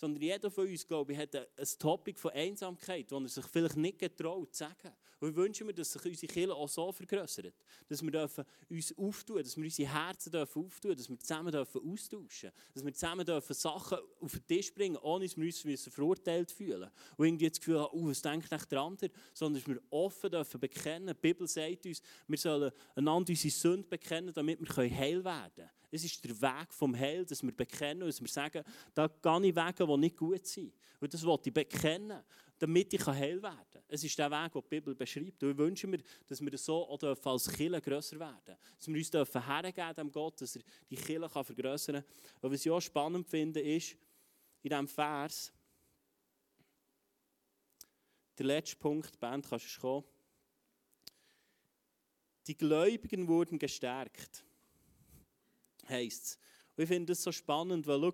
[0.00, 1.46] sondern jeder von uns, glaube ich, hat ein,
[1.78, 4.94] Topic von Einsamkeit, das er sich vielleicht nicht getraut zu sagen.
[5.20, 7.52] Und wir wünschen mir, dass sich unsere Kirche auch so vergrößert,
[7.86, 11.92] dass wir dürfen uns auftun, dass wir unsere Herzen dürfen auftun, dass wir zusammen dürfen
[11.92, 15.92] austauschen, dass wir zusammen dürfen Sachen auf den Tisch bringen, ohne dass wir uns müssen
[15.92, 19.68] verurteilt fühlen und irgendwie das Gefühl haben, oh, was denkt nicht der andere, sondern dass
[19.68, 21.08] wir offen dürfen bekennen.
[21.08, 25.79] Die Bibel sagt uns, wir sollen einander unsere Sünde bekennen, damit wir heil werden können.
[25.90, 28.62] Es ist der Weg vom Heil, dass wir bekennen, dass wir sagen,
[28.94, 30.72] da gehe ich Wege, die nicht gut sind.
[31.00, 32.22] Und das wollte ich bekennen,
[32.58, 33.82] damit ich heil werden kann.
[33.88, 35.42] Es ist der Weg, den die Bibel beschreibt.
[35.42, 38.60] Und ich wünsche mir, dass wir so auch als Kirche grösser werden dürfen.
[38.76, 42.04] Dass wir uns dürfen hergeben dem Gott, dass er die Kirche vergrößern kann.
[42.40, 43.96] Und was ich auch spannend finde, ist,
[44.62, 45.52] in diesem Vers,
[48.38, 50.04] der letzte Punkt, Band, kannst du kommen.
[52.46, 54.44] Die Gläubigen wurden gestärkt
[55.90, 56.38] heisst es.
[56.76, 58.12] Und ich finde das so spannend, weil schau,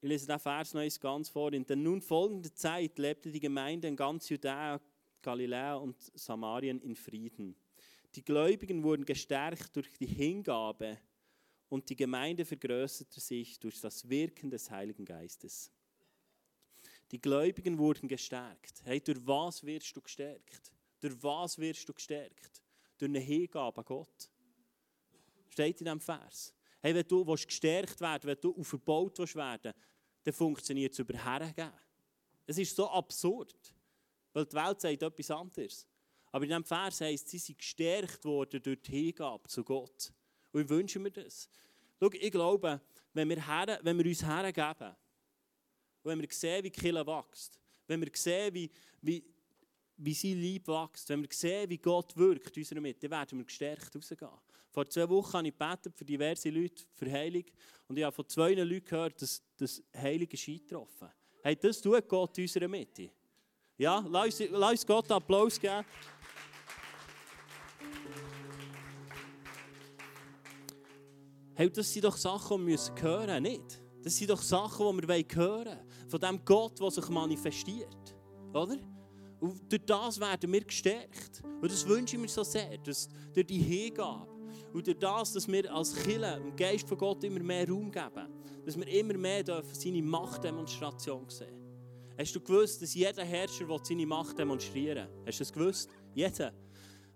[0.00, 1.52] ich lese den Vers noch ganz vor.
[1.52, 4.80] In der nun folgenden Zeit lebte die Gemeinde in ganz Judäa,
[5.22, 7.56] Galiläa und Samarien in Frieden.
[8.14, 10.98] Die Gläubigen wurden gestärkt durch die Hingabe
[11.68, 15.72] und die Gemeinde vergrößerte sich durch das Wirken des Heiligen Geistes.
[17.10, 18.82] Die Gläubigen wurden gestärkt.
[18.84, 20.72] Hey, durch was wirst du gestärkt?
[21.00, 22.62] Durch was wirst du gestärkt?
[22.98, 24.30] Durch eine Hingabe an Gott.
[25.56, 26.52] Steht in diesem Vers.
[26.82, 29.72] Hey, wenn du gestärkt werden wenn du aufgebaut werden
[30.22, 31.72] dann funktioniert es über Hergeben.
[32.46, 33.74] Es ist so absurd,
[34.34, 35.86] weil die Welt sagt etwas anderes.
[36.30, 40.12] Aber in diesem Vers heisst sie sind gestärkt worden durch die Hingabe zu Gott.
[40.52, 41.48] Und ich wünsche mir das.
[41.98, 42.82] Schau, ich glaube,
[43.14, 44.94] wenn wir, her, wenn wir uns hergeben,
[46.02, 49.24] wenn wir sehen, wie die Kirche wächst, wenn wir sehen, wie, wie,
[49.98, 53.38] wie sein Lieb wächst, wenn wir sehen, wie Gott wirkt in unserer Mitte, dann werden
[53.38, 54.30] wir gestärkt rausgehen.
[54.70, 57.44] Vor zwei Wochen habe ich gebetet für diverse Leute für Heilung
[57.88, 61.08] und ich habe von zwei Leuten gehört, dass das Heilige ist eingetroffen.
[61.42, 63.10] Hey, das tut Gott in unserer Mitte.
[63.78, 65.84] Ja, lass uns, lass Gott Applaus geben.
[71.54, 73.80] Hey, das sind doch Sachen, die wir hören müssen, nicht?
[74.02, 76.08] Das sind doch Sachen, die wir hören wollen.
[76.08, 78.14] Von dem Gott, der sich manifestiert.
[78.52, 78.76] Oder?
[79.40, 81.42] Und durch das werden wir gestärkt.
[81.60, 84.26] Und das wünsche ich mir so sehr, dass durch die Hingabe
[84.72, 88.28] und durch das, dass wir als Kirche dem Geist von Gott immer mehr Raum geben,
[88.64, 91.66] dass wir immer mehr dürfen seine Machtdemonstration sehen.
[92.18, 95.26] Hast du gewusst, dass jeder Herrscher seine Macht demonstrieren will?
[95.26, 95.90] Hast du das gewusst?
[96.14, 96.52] Jeder.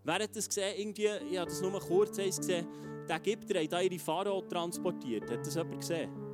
[0.04, 0.74] Wer hat das gesehen?
[0.78, 2.66] Irgendwie, ich habe das nur kurz gesehen.
[3.09, 5.30] Der Ägypter hat ihre Pharao transportiert.
[5.30, 6.29] Hat das jemand gesehen?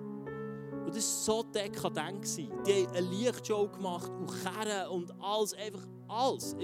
[0.86, 2.36] Und das war so dekadent.
[2.38, 6.54] Die haben eine Lichtshow gemacht und Kerren und alles, einfach alles.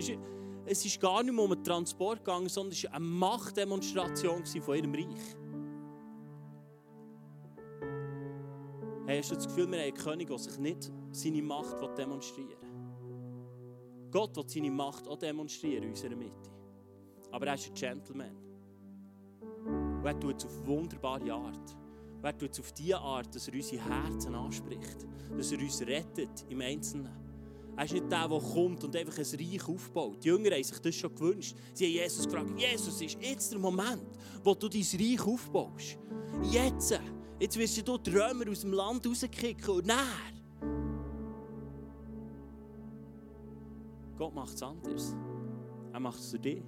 [0.64, 4.76] Es ist gar nicht mehr um den Transport gegangen, sondern es war eine Machtdemonstration von
[4.76, 5.36] ihrem Reich.
[9.06, 12.50] Hey, hast du das Gefühl, wir haben einen König, der sich nicht seine Macht demonstrieren
[12.50, 14.10] will?
[14.12, 16.50] Gott will seine Macht auch demonstrieren in unserer Mitte.
[17.32, 18.36] Aber er ist ein Gentleman.
[19.66, 21.81] Und er tut es auf wunderbare Art.
[22.22, 25.08] Und er tut es auf die Art, dass er unsere Herzen anspricht.
[25.36, 27.10] Dass er uns rettet im Einzelnen.
[27.76, 30.22] Er ist nicht der, der kommt und einfach ein Reich aufbaut.
[30.22, 31.56] Die Jünger haben sich das schon gewünscht.
[31.74, 34.06] Sie haben Jesus gefragt, Jesus, ist jetzt der Moment,
[34.44, 35.98] wo du dein Reich aufbaust.
[36.44, 37.00] Jetzt.
[37.40, 39.96] Jetzt wirst du die Römer aus dem Land rauskicken und näher.
[44.16, 45.16] Gott macht es anders.
[45.92, 46.62] Er macht es für dich.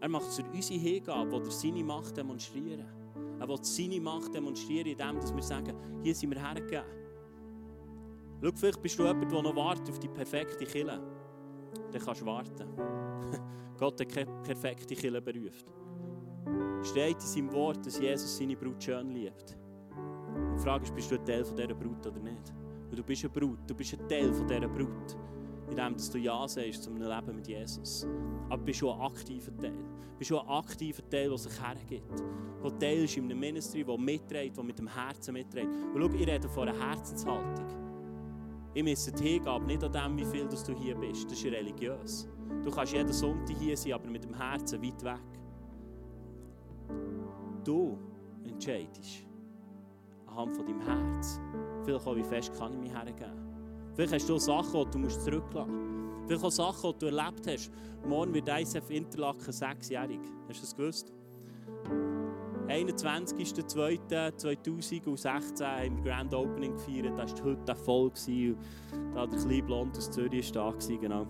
[0.00, 2.99] Er macht es für unsere Hingabe, die seine Macht demonstrieren.
[3.40, 6.84] Er will seine Macht demonstrieren, indem wir sagen, hier sind wir hergegeben.
[8.42, 11.00] Schau, vielleicht bist du jemand, der noch wartet auf die perfekte Kille.
[11.90, 12.68] Dann kannst du warten.
[13.78, 15.72] Gott hat keine perfekte Kille berufen.
[16.82, 19.56] Steht in seinem Wort, dass Jesus seine Brut schön liebt.
[19.96, 22.52] Und die Frage ist, bist du ein Teil von dieser Brut oder nicht?
[22.88, 25.16] Weil du bist eine Brut, du bist ein Teil von dieser Brut.
[25.70, 28.06] Indem dass du Ja sagst zum Leben mit Jesus.
[28.48, 29.72] Aber du bist schon ein aktiver Teil.
[29.72, 32.24] Du bist schon ein aktiver Teil, der sich hergibt.
[32.62, 35.68] Der Teil ist in einem Ministry, der mitträgt, der mit dem Herzen mitträgt.
[35.94, 37.66] Und schau, ich rede von einer Herzenshaltung.
[38.74, 41.30] Ich messe die Hingabe nicht an dem, wie viel du hier bist.
[41.30, 42.28] Das ist religiös.
[42.64, 45.20] Du kannst jeden Sonntag hier sein, aber mit dem Herzen weit weg.
[47.64, 47.98] Du
[48.44, 49.26] entscheidest
[50.26, 51.40] anhand von deinem Herz.
[51.84, 53.49] Vielleicht auch, wie fest kann ich mich hergeben.
[54.00, 56.26] Vielleicht hast du Sachen, die du zurücklassen musst.
[56.26, 57.70] Vielleicht auch Sachen, die du erlebt hast.
[58.08, 60.20] Morgen wird ISF Interlaken sechsjährig.
[60.48, 61.12] Hast du das gewusst?
[62.66, 67.18] 21.02.2016 haben wir Grand Opening gefeiert.
[67.18, 68.10] Da war heute voll.
[69.12, 70.96] Da der kleine Blond aus Zürich war da.
[70.96, 71.26] Genau.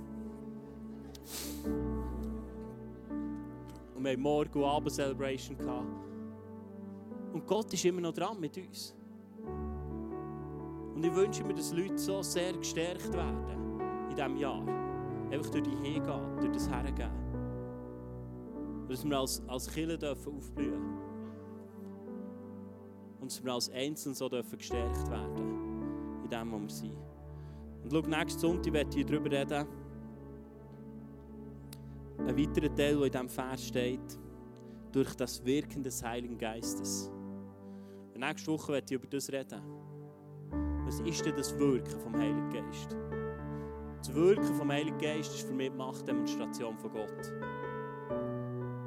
[3.96, 5.56] Und wir hatten morgen Abend Celebration.
[7.33, 8.94] Und Gott ist immer noch dran mit uns.
[11.01, 14.63] Und ich wünsche mir, dass Leute so sehr gestärkt werden in diesem Jahr.
[15.31, 17.11] Einfach durch die Hingabe, durch das Hergeben.
[18.83, 20.99] Und dass wir als, als Kirche dürfen aufblühen
[23.19, 26.99] Und dass wir als Einzelne so dürfen gestärkt werden in dem, wo wir sind.
[27.83, 29.67] Und schau, nächsten Sonntag werde ich darüber reden.
[32.19, 34.19] Ein weiterer Teil, der in diesem Vers steht,
[34.93, 37.11] durch das Wirken des Heiligen Geistes.
[38.13, 39.80] Und nächste Woche werde ich über das reden.
[40.90, 42.96] Was ist denn das Wirken vom Heiligen Geist?
[43.98, 47.33] Das Wirken vom Heiligen Geist ist für mich die Machtdemonstration von Gott.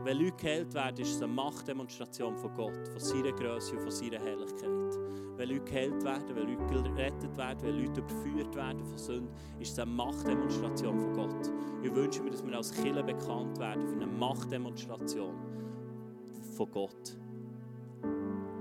[0.03, 3.91] Wenn Leute geheilt werden, ist es eine Machtdemonstration von Gott, von seiner Größe und von
[3.91, 4.99] seiner Herrlichkeit.
[5.37, 9.29] Wenn Leute geheilt werden, wenn Leute gerettet werden, wenn Leute überführt werden von Sünden,
[9.61, 11.51] ist es eine Machtdemonstration von Gott.
[11.83, 15.35] Ich wünsche mir, dass wir als Kirche bekannt werden für eine Machtdemonstration
[16.57, 17.17] von Gott.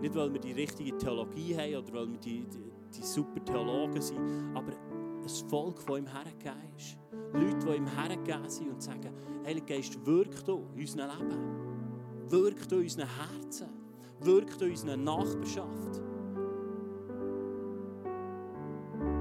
[0.00, 4.00] Nicht, weil wir die richtige Theologie haben oder weil wir die, die, die super Theologen
[4.00, 4.20] sind,
[4.54, 6.98] aber ein Volk, das ihm hergegeben ist.
[7.32, 9.10] Leute, die ihm hergegeben sind und sagen,
[9.44, 12.30] Heiliger Geist, wirkt du in unserem Leben.
[12.30, 13.68] Wirkt in unseren Herzen.
[14.20, 16.00] Wirkt in unserer Nachbarschaft.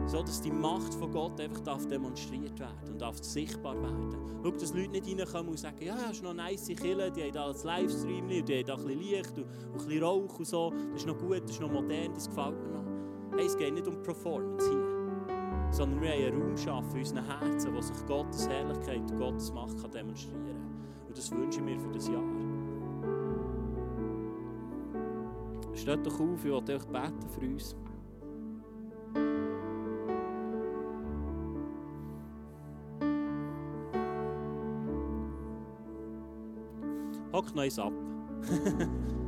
[0.06, 4.14] So, dass die Macht von Gott einfach darf demonstriert werden und darf sichtbar werden.
[4.44, 7.24] Schau, dass Leute nicht reinkommen und sagen, ja, das ist noch eine nice Kille, die
[7.24, 10.40] haben da das Livestream, die haben da ein bisschen Licht und, und ein bisschen Rauch
[10.40, 10.74] und so.
[10.92, 12.91] Das ist noch gut, das ist noch modern, das gefällt mir noch.
[13.36, 17.26] Hey, es geht nicht um Performance hier, sondern wir haben einen Raum schaffen in unseren
[17.26, 21.08] Herzen, wo sich Gottes Herrlichkeit und Gottes Macht kann demonstrieren kann.
[21.08, 22.24] Und das wünsche ich mir für das Jahr.
[25.74, 27.76] Steht doch auf, ich will euch beten für uns.
[37.34, 37.94] Hockt noch ab.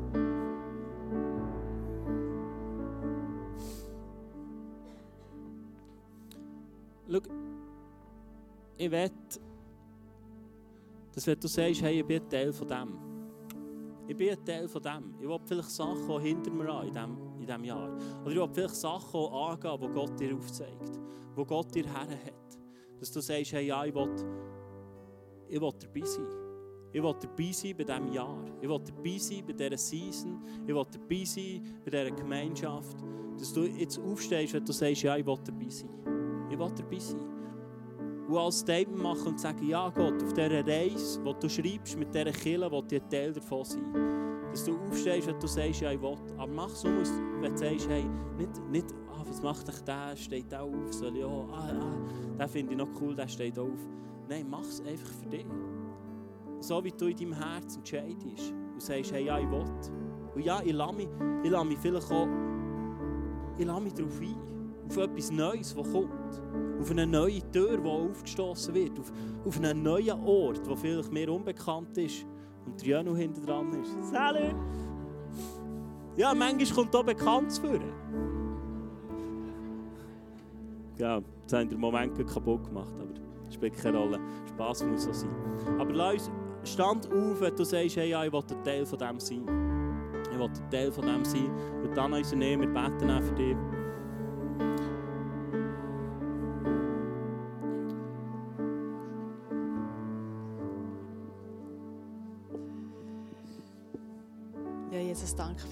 [8.84, 9.12] ich will,
[11.14, 12.98] dass wenn du sagst, hey, ich bin ein Teil von dem.
[14.08, 15.16] Ich bin ein Teil von dem.
[15.22, 17.98] Ich will vielleicht Sachen hinter mir an in diesem, in Jahr.
[18.22, 21.00] Oder ich will vielleicht Sachen angehen, die Gott dir aufzeigt.
[21.38, 22.60] Die Gott dir her hat.
[23.00, 24.10] Dass du sagst, hey, ja, ich will,
[25.48, 26.28] ich will dabei sein.
[26.92, 28.46] Ich will dabei sein bei diesem Jahr.
[28.62, 30.42] Ich will dabei sein bei dieser Season.
[30.68, 32.98] Ich will dabei sein bei dieser Gemeinschaft.
[33.38, 35.90] Dass du jetzt aufstehst, wenn du sagst, ja, ich will dabei sein.
[36.50, 37.33] Ich will dabei sein.
[38.34, 42.16] Und als Statement machen und sagen, ja Gott, auf dieser Reise, die du schreibst, mit
[42.16, 43.94] dieser Kille, ich ein Teil davon sein.
[44.50, 46.18] Dass du aufstehst und du sagst, ja, ich will.
[46.38, 48.04] Aber mach so, wenn du sagst, hey,
[48.36, 52.50] nicht, nicht ah, was macht dich der, steht auch auf, soll auch, ah, ah, den
[52.50, 53.70] finde ich noch cool, der steht auf.
[54.28, 55.46] Nein, mach es einfach für dich.
[56.60, 59.66] So wie du in deinem Herz entscheidest und sagst, hey, ja, ich will.
[60.34, 61.10] Und ja, ich lasse mich,
[61.44, 62.28] ich lasse mich vielleicht auch,
[63.60, 64.53] ich lasse mich darauf ein
[64.88, 66.42] auf etwas Neues, das kommt.
[66.80, 69.00] Auf eine neue Tür, die aufgestoßen wird.
[69.00, 69.12] Auf,
[69.46, 72.26] auf einen neuen Ort, der vielleicht mehr unbekannt ist.
[72.66, 74.12] Und der Jönu hinter dran ist.
[74.12, 74.56] Salut!
[76.16, 77.80] Ja, manchmal kommt auch Bekanntes vor.
[80.98, 83.14] Ja, das haben den Moment kaputt gemacht, aber
[83.46, 84.20] das spielt keine Rolle.
[84.48, 85.32] Spass muss so sein.
[85.80, 89.00] Aber lass uns, stand auf, wenn du sagst, hey, ja, ich will ein Teil von
[89.00, 89.44] dem sein.
[90.32, 91.50] Ich will ein Teil von dem sein.
[91.84, 93.58] Und dann unsere Nehmer beten auch für dich.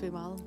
[0.01, 0.41] Vielmals.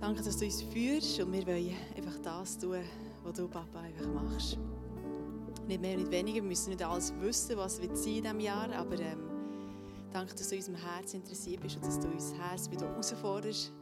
[0.00, 2.78] Danke, dass du uns führst und wir wollen einfach das tun,
[3.22, 4.56] was du, Papa, einfach machst.
[5.66, 6.36] Nicht mehr, nicht weniger.
[6.36, 9.18] Wir müssen nicht alles wissen, was sein in diesem Jahr, aber ähm,
[10.10, 13.72] danke, dass du unserem Herz interessiert bist und dass du unser Herz wieder herausforderst,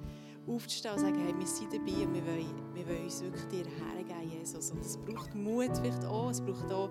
[0.48, 3.44] aufzustehen und zu sagen, hey, wir sind dabei und wir wollen, wir wollen uns wirklich
[3.44, 4.70] dir hergeben, Jesus.
[4.72, 6.90] Und es braucht Mut vielleicht auch, es braucht auch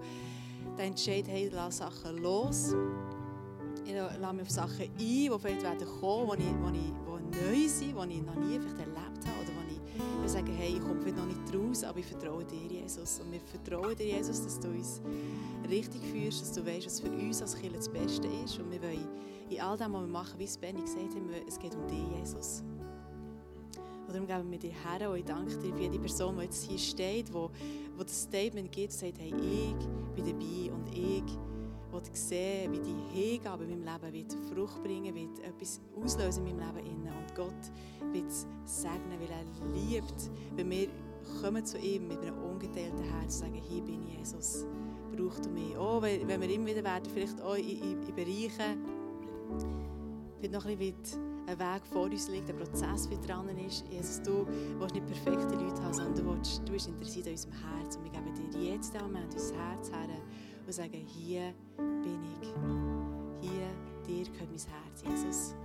[0.77, 2.73] den Entscheid, hey, lass Sachen los.
[3.85, 7.95] Ich lasse mich auf Sachen ein, die vielleicht werden kommen, die, die, die neu sind,
[7.95, 11.25] die ich noch nie erlebt habe oder wo ich sagen, hey, ich komme vielleicht noch
[11.25, 13.19] nicht raus, aber ich vertraue dir, Jesus.
[13.19, 15.01] Und wir vertrauen dir, Jesus, dass du uns
[15.69, 18.59] richtig führst, dass du weißt, was für uns als Kind das Beste ist.
[18.59, 19.07] Und wir wollen
[19.49, 22.19] in all dem, was wir machen, wie es Benny gesagt hat, es geht um dich,
[22.19, 22.63] Jesus.
[24.07, 26.63] Und darum geben wir dir her und ich danke dir für jede Person, die jetzt
[26.63, 31.23] hier steht, die, die das Statement gibt und sagt, hey, ich bin dabei und ich
[31.95, 36.57] will sehen, wie die Hingabe in meinem Leben wird Frucht bringen wird, etwas auslösen in
[36.57, 37.07] meinem Leben.
[37.07, 40.87] Und Gott wird es segnen, weil er liebt, wenn wir
[41.41, 44.65] kommen zu ihm mit einem ungeteilten Herz und sagen, hier bin ich, Jesus,
[45.15, 45.77] brauch du mich.
[45.77, 48.85] Oh, wenn wir immer wieder werden, vielleicht auch in, in, in Bereichen,
[50.37, 53.85] vielleicht noch ein bisschen ein Weg vor uns liegt, ein Prozess wie dran ist.
[53.89, 54.47] Jesus, du
[54.79, 57.95] willst nicht perfekte Leute haben, sondern du, willst, du bist interessiert an unserem Herz.
[57.97, 60.07] Und wir geben dir jetzt den Moment unser Herz her
[60.65, 62.49] und sagen, hier bin ich.
[63.41, 63.67] Hier,
[64.07, 65.55] dir gehört mein Herz, Jesus.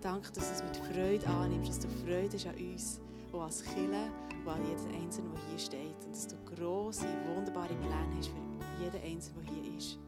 [0.00, 3.00] Danke, dass du es mit Freude annimmst, dass du Freude hast an uns,
[3.32, 4.08] die als Killer,
[4.44, 6.04] und an jedem Einzelnen, der hier steht.
[6.06, 9.98] Und dass du grosse, wunderbare Pläne hast für jeden Einzelnen, der hier ist.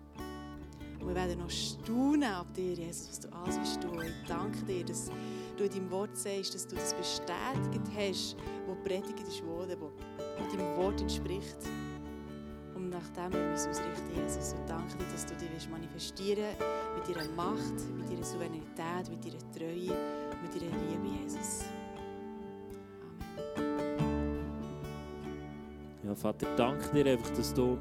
[1.01, 3.83] Und wir werden noch staunen ab dir, Jesus, was du alles bist.
[3.83, 4.01] Du.
[4.01, 5.11] Ich danke dir, dass
[5.57, 9.77] du in deinem Wort sagst, dass du das bestätigt hast, was predigt ist worden,
[10.39, 11.59] was deinem Wort entspricht.
[12.93, 14.53] Nach dem wir uns ausrichten, Jesus.
[14.53, 16.55] Und danke dir, dass du dich manifestieren
[16.95, 19.97] mit deiner Macht, mit deiner Souveränität, mit deiner Treue,
[20.43, 21.65] mit deiner Liebe, Jesus.
[23.57, 24.13] Amen.
[26.05, 27.79] Ja, Vater, danke dir einfach, dass du,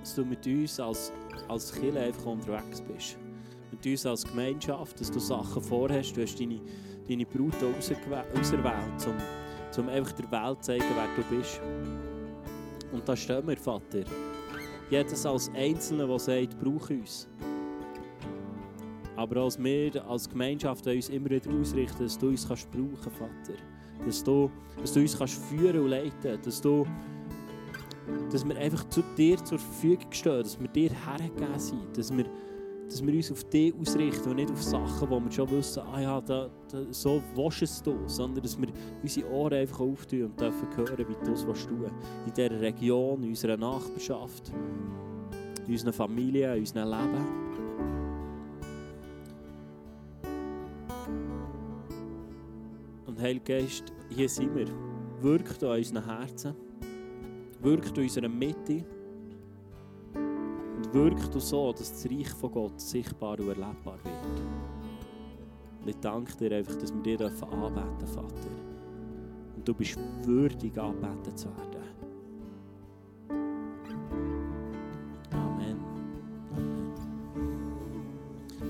[0.00, 1.12] dass du mit uns als
[1.48, 3.18] als Kirche einfach unterwegs bist.
[3.70, 6.16] Mit uns als Gemeinschaft, dass du Sachen vorhast.
[6.16, 6.60] Du hast deine,
[7.08, 11.60] deine Brut auserwählt, um, um einfach der Welt zu zeigen, wer du bist.
[12.92, 14.04] Und da stehen wir, Vater.
[14.90, 17.28] Jedes als Einzelne, der sagt, brauche uns.
[19.16, 23.58] Aber als wir als Gemeinschaft uns immer wieder ausrichten, dass du uns kannst brauchen Vater.
[24.04, 24.50] Dass du,
[24.80, 26.60] dass du uns kannst führen und leiten dass
[28.30, 32.24] dass wir einfach zu dir zur Verfügung stehen, dass wir dir hergegeben sind, dass wir,
[32.88, 36.00] dass wir uns auf dich ausrichten und nicht auf Sachen, wo wir schon wissen, ah
[36.00, 38.68] ja, da, da, so willst du es, sondern dass wir
[39.02, 41.90] unsere Ohren einfach auftun und dürfen hören, wie du es tun
[42.26, 44.52] In dieser Region, in unserer Nachbarschaft,
[45.66, 47.26] in unserer Familie, in unserem Leben.
[53.06, 54.66] Und Heiliger Geist, hier sind wir.
[55.20, 56.54] Wirkt an unseren Herzen
[57.62, 58.84] wirkt in unserer Mitte
[60.92, 64.42] wirkt so, dass das Reich von Gott sichtbar und erlebbar wird.
[65.80, 68.50] Und ich danke dir einfach, dass wir dir anbeten dürfen, Vater.
[69.56, 71.82] Und du bist würdig, anbeten zu werden.
[75.32, 75.76] Amen.
[76.52, 76.92] Amen.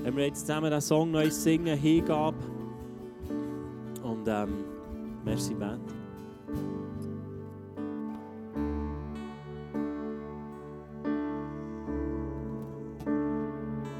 [0.03, 2.37] Wenn wir jetzt zusammen den Song neu singen, Hingabe.
[4.03, 4.65] Und ähm,
[5.23, 5.92] merci, Band.